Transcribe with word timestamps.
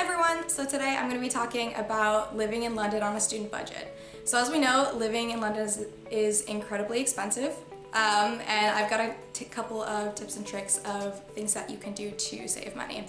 everyone! 0.00 0.48
So 0.48 0.64
today 0.64 0.96
I'm 0.98 1.10
going 1.10 1.20
to 1.20 1.26
be 1.26 1.28
talking 1.28 1.74
about 1.74 2.34
living 2.34 2.62
in 2.62 2.74
London 2.74 3.02
on 3.02 3.16
a 3.16 3.20
student 3.20 3.50
budget. 3.50 3.94
So 4.24 4.38
as 4.38 4.50
we 4.50 4.58
know, 4.58 4.90
living 4.96 5.32
in 5.32 5.42
London 5.42 5.66
is, 5.66 5.84
is 6.10 6.40
incredibly 6.44 7.02
expensive. 7.02 7.54
Um, 7.92 8.40
and 8.48 8.74
I've 8.74 8.88
got 8.88 9.00
a 9.00 9.44
couple 9.50 9.82
of 9.82 10.14
tips 10.14 10.38
and 10.38 10.46
tricks 10.46 10.80
of 10.86 11.22
things 11.34 11.52
that 11.52 11.68
you 11.68 11.76
can 11.76 11.92
do 11.92 12.12
to 12.12 12.48
save 12.48 12.74
money 12.74 13.08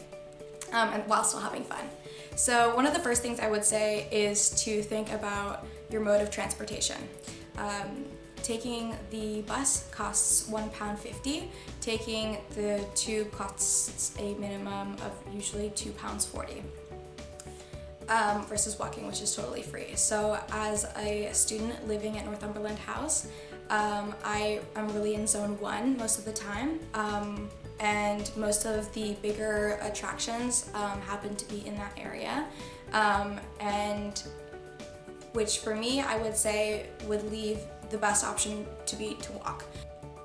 um, 0.74 0.90
and 0.90 1.08
while 1.08 1.24
still 1.24 1.40
having 1.40 1.64
fun. 1.64 1.86
So 2.36 2.76
one 2.76 2.86
of 2.86 2.94
the 2.94 3.00
first 3.00 3.22
things 3.22 3.40
I 3.40 3.50
would 3.50 3.64
say 3.64 4.10
is 4.12 4.50
to 4.66 4.82
think 4.82 5.14
about 5.14 5.66
your 5.90 6.02
mode 6.02 6.20
of 6.20 6.30
transportation. 6.30 6.98
Um, 7.58 8.04
taking 8.44 8.96
the 9.12 9.44
bus 9.44 9.88
costs 9.92 10.50
£1.50, 10.50 11.48
taking 11.80 12.38
the 12.56 12.84
tube 12.96 13.32
costs 13.32 14.14
a 14.20 14.34
minimum 14.36 14.94
of 15.06 15.14
usually 15.34 15.70
£2.40. 15.70 16.64
Um, 18.12 18.46
versus 18.46 18.78
walking, 18.78 19.08
which 19.08 19.22
is 19.22 19.34
totally 19.34 19.62
free. 19.62 19.96
So, 19.96 20.38
as 20.52 20.86
a 20.98 21.30
student 21.32 21.88
living 21.88 22.18
at 22.18 22.26
Northumberland 22.26 22.78
House, 22.78 23.28
um, 23.70 24.14
I 24.26 24.60
am 24.76 24.90
really 24.90 25.16
in 25.16 25.26
zone 25.26 25.58
one 25.62 25.96
most 25.96 26.20
of 26.20 26.26
the 26.26 26.34
time, 26.34 26.82
um, 26.94 27.50
and 27.80 28.30
most 28.36 28.66
of 28.66 28.92
the 28.92 29.14
bigger 29.22 29.80
attractions 29.82 30.70
um, 30.74 31.00
happen 31.02 31.38
to 31.38 31.46
be 31.46 31.66
in 31.66 31.78
that 31.78 31.98
area. 31.98 32.48
Um, 32.92 33.40
and 33.62 34.22
which 35.32 35.60
for 35.60 35.74
me, 35.74 36.02
I 36.02 36.18
would 36.22 36.36
say 36.36 36.88
would 37.08 37.24
leave 37.32 37.60
the 37.92 37.98
best 37.98 38.26
option 38.26 38.66
to 38.88 38.96
be 38.98 39.14
to 39.22 39.32
walk. 39.34 39.64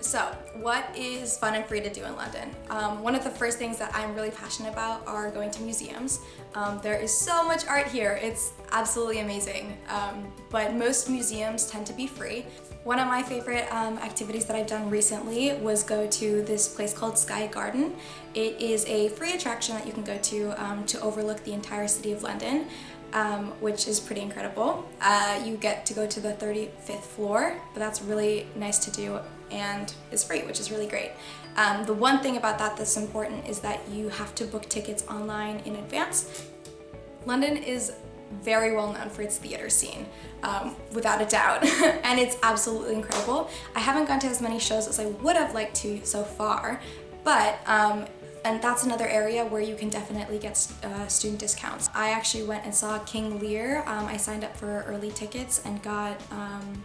So, 0.00 0.20
what 0.60 0.84
is 0.94 1.38
fun 1.38 1.54
and 1.54 1.64
free 1.64 1.80
to 1.80 1.90
do 1.90 2.04
in 2.04 2.14
London? 2.16 2.50
Um, 2.68 3.02
one 3.02 3.14
of 3.14 3.24
the 3.24 3.30
first 3.30 3.58
things 3.58 3.78
that 3.78 3.94
I'm 3.94 4.14
really 4.14 4.30
passionate 4.30 4.72
about 4.72 5.06
are 5.06 5.30
going 5.30 5.50
to 5.52 5.62
museums. 5.62 6.20
Um, 6.54 6.80
there 6.82 6.98
is 7.00 7.16
so 7.16 7.44
much 7.44 7.66
art 7.66 7.86
here, 7.86 8.18
it's 8.22 8.52
absolutely 8.72 9.20
amazing. 9.20 9.76
Um, 9.88 10.30
but 10.50 10.74
most 10.74 11.08
museums 11.08 11.66
tend 11.70 11.86
to 11.86 11.92
be 11.94 12.06
free. 12.06 12.44
One 12.84 13.00
of 13.00 13.08
my 13.08 13.22
favorite 13.22 13.66
um, 13.72 13.98
activities 13.98 14.44
that 14.44 14.54
I've 14.54 14.68
done 14.68 14.88
recently 14.90 15.54
was 15.54 15.82
go 15.82 16.06
to 16.06 16.42
this 16.42 16.68
place 16.68 16.92
called 16.92 17.18
Sky 17.18 17.48
Garden. 17.48 17.96
It 18.34 18.60
is 18.60 18.84
a 18.84 19.08
free 19.08 19.32
attraction 19.32 19.74
that 19.74 19.86
you 19.86 19.92
can 19.92 20.04
go 20.04 20.18
to 20.18 20.64
um, 20.64 20.84
to 20.86 21.00
overlook 21.00 21.42
the 21.42 21.52
entire 21.52 21.88
city 21.88 22.12
of 22.12 22.22
London 22.22 22.66
um, 23.16 23.46
which 23.60 23.88
is 23.88 23.98
pretty 23.98 24.20
incredible. 24.20 24.86
Uh, 25.00 25.42
you 25.42 25.56
get 25.56 25.86
to 25.86 25.94
go 25.94 26.06
to 26.06 26.20
the 26.20 26.34
35th 26.34 27.00
floor, 27.00 27.58
but 27.72 27.80
that's 27.80 28.02
really 28.02 28.46
nice 28.54 28.78
to 28.80 28.90
do 28.90 29.18
and 29.50 29.94
is 30.12 30.22
free, 30.22 30.42
which 30.42 30.60
is 30.60 30.70
really 30.70 30.86
great. 30.86 31.12
Um, 31.56 31.86
the 31.86 31.94
one 31.94 32.20
thing 32.20 32.36
about 32.36 32.58
that 32.58 32.76
that's 32.76 32.98
important 32.98 33.48
is 33.48 33.60
that 33.60 33.80
you 33.88 34.10
have 34.10 34.34
to 34.34 34.44
book 34.44 34.68
tickets 34.68 35.02
online 35.08 35.62
in 35.64 35.76
advance. 35.76 36.46
London 37.24 37.56
is 37.56 37.94
very 38.42 38.76
well 38.76 38.92
known 38.92 39.08
for 39.08 39.22
its 39.22 39.38
theater 39.38 39.70
scene, 39.70 40.04
um, 40.42 40.76
without 40.92 41.22
a 41.22 41.24
doubt, 41.24 41.64
and 42.04 42.20
it's 42.20 42.36
absolutely 42.42 42.96
incredible. 42.96 43.48
I 43.74 43.80
haven't 43.80 44.08
gone 44.08 44.18
to 44.20 44.26
as 44.26 44.42
many 44.42 44.58
shows 44.58 44.88
as 44.88 45.00
I 45.00 45.06
would 45.06 45.36
have 45.36 45.54
liked 45.54 45.76
to 45.76 46.04
so 46.04 46.22
far, 46.22 46.82
but 47.24 47.60
um, 47.66 48.04
and 48.46 48.62
that's 48.62 48.84
another 48.84 49.08
area 49.08 49.44
where 49.44 49.60
you 49.60 49.74
can 49.74 49.88
definitely 49.88 50.38
get 50.38 50.54
uh, 50.84 51.08
student 51.08 51.40
discounts. 51.40 51.90
I 51.94 52.10
actually 52.10 52.44
went 52.44 52.64
and 52.64 52.72
saw 52.72 53.00
King 53.00 53.40
Lear. 53.40 53.82
Um, 53.86 54.06
I 54.06 54.16
signed 54.16 54.44
up 54.44 54.56
for 54.56 54.84
early 54.86 55.10
tickets 55.10 55.62
and 55.64 55.82
got 55.82 56.20
um, 56.30 56.84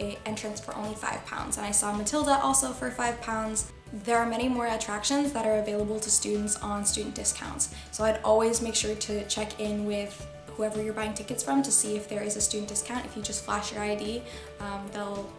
a 0.00 0.18
entrance 0.26 0.58
for 0.58 0.74
only 0.74 0.96
five 0.96 1.24
pounds. 1.26 1.58
And 1.58 1.64
I 1.64 1.70
saw 1.70 1.92
Matilda 1.92 2.40
also 2.42 2.72
for 2.72 2.90
five 2.90 3.20
pounds. 3.20 3.70
There 4.04 4.18
are 4.18 4.26
many 4.26 4.48
more 4.48 4.66
attractions 4.66 5.32
that 5.32 5.46
are 5.46 5.60
available 5.60 6.00
to 6.00 6.10
students 6.10 6.56
on 6.56 6.84
student 6.84 7.14
discounts. 7.14 7.72
So 7.92 8.02
I'd 8.02 8.20
always 8.24 8.60
make 8.60 8.74
sure 8.74 8.96
to 8.96 9.24
check 9.28 9.60
in 9.60 9.86
with 9.86 10.26
whoever 10.56 10.82
you're 10.82 10.92
buying 10.92 11.14
tickets 11.14 11.44
from 11.44 11.62
to 11.62 11.70
see 11.70 11.96
if 11.96 12.08
there 12.08 12.24
is 12.24 12.36
a 12.36 12.40
student 12.40 12.68
discount. 12.68 13.06
If 13.06 13.16
you 13.16 13.22
just 13.22 13.44
flash 13.44 13.72
your 13.72 13.82
ID, 13.82 14.22
um, 14.58 14.84
they'll 14.92 15.30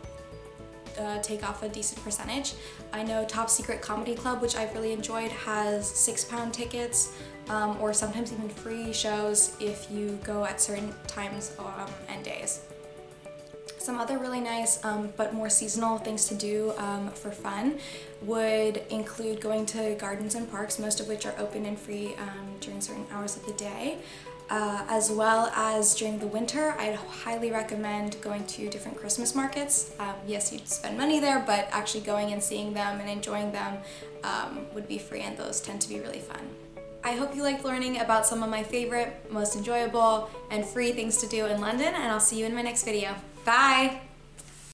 uh, 1.00 1.22
take 1.22 1.47
off 1.47 1.63
a 1.63 1.69
decent 1.69 2.03
percentage. 2.03 2.53
I 2.94 3.03
know 3.03 3.25
Top 3.25 3.50
Secret 3.50 3.81
Comedy 3.81 4.16
Club, 4.16 4.41
which 4.41 4.56
I've 4.56 4.74
really 4.74 4.94
enjoyed, 4.94 5.31
has 5.31 5.88
six 5.88 6.24
pound 6.24 6.53
tickets 6.53 7.13
um, 7.50 7.78
or 7.81 7.94
sometimes 7.94 8.31
even 8.31 8.50
free 8.50 8.94
shows 8.94 9.56
if 9.59 9.90
you 9.91 10.19
go 10.24 10.46
at 10.46 10.62
certain 10.62 10.94
times 11.07 11.53
um, 11.59 11.90
and 12.07 12.24
days. 12.24 12.62
Some 13.78 14.00
other 14.00 14.19
really 14.19 14.41
nice 14.41 14.84
um, 14.85 15.12
but 15.18 15.34
more 15.34 15.50
seasonal 15.50 15.97
things 15.97 16.28
to 16.28 16.35
do 16.35 16.72
um, 16.78 17.09
for 17.09 17.31
fun 17.31 17.79
would 18.22 18.84
include 18.91 19.41
going 19.41 19.66
to 19.68 19.96
gardens 19.96 20.35
and 20.35 20.50
parks, 20.52 20.78
most 20.78 21.00
of 21.00 21.08
which 21.08 21.25
are 21.25 21.34
open 21.40 21.66
and 21.66 21.79
free 21.79 22.13
um, 22.19 22.56
during 22.59 22.79
certain 22.79 23.08
hours 23.12 23.38
of 23.38 23.46
the 23.47 23.53
day. 23.53 23.97
Uh, 24.51 24.84
as 24.89 25.09
well 25.09 25.50
as 25.56 25.95
during 25.95 26.19
the 26.19 26.28
winter, 26.28 26.75
I'd 26.78 26.95
highly 26.95 27.51
recommend 27.51 28.19
going 28.19 28.45
to 28.47 28.69
different 28.69 28.97
Christmas 28.97 29.34
markets. 29.34 29.94
Um, 29.97 30.16
yes, 30.28 30.51
you'd 30.51 30.67
spend 30.67 30.97
money 30.97 31.22
there, 31.22 31.39
but 31.39 31.69
actually 31.72 32.01
going 32.01 32.34
and 32.34 32.44
seeing 32.44 32.73
them 32.73 33.00
and 33.00 33.09
enjoying 33.09 33.53
them 33.53 33.78
um, 34.25 34.66
would 34.73 34.90
be 34.90 34.97
free, 34.97 35.22
and 35.22 35.38
those 35.38 35.61
tend 35.61 35.79
to 35.84 35.88
be 35.88 36.01
really 36.01 36.19
fun. 36.19 36.41
I 37.01 37.13
hope 37.13 37.34
you 37.34 37.44
liked 37.44 37.63
learning 37.63 38.01
about 38.01 38.28
some 38.28 38.44
of 38.44 38.50
my 38.50 38.61
favorite, 38.61 39.25
most 39.31 39.56
enjoyable, 39.56 40.29
and 40.50 40.66
free 40.66 40.91
things 40.91 41.16
to 41.22 41.28
do 41.28 41.45
in 41.45 41.61
London, 41.61 41.88
and 41.88 42.11
I'll 42.11 42.19
see 42.19 42.38
you 42.38 42.45
in 42.45 42.53
my 42.53 42.61
next 42.61 42.84
video. 42.84 43.16
Bye! 43.45 44.01